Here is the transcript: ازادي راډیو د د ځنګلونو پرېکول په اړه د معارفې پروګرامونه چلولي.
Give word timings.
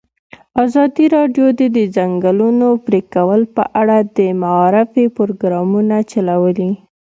ازادي 0.65 1.05
راډیو 1.15 1.45
د 1.59 1.61
د 1.77 1.79
ځنګلونو 1.95 2.67
پرېکول 2.85 3.41
په 3.55 3.63
اړه 3.81 3.97
د 4.17 4.19
معارفې 4.41 5.05
پروګرامونه 5.17 5.95
چلولي. 6.11 6.71